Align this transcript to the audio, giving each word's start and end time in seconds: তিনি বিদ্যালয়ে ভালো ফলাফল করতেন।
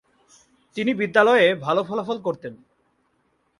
তিনি 0.75 0.91
বিদ্যালয়ে 0.93 1.47
ভালো 1.55 1.81
ফলাফল 1.83 2.17
করতেন। 2.21 2.53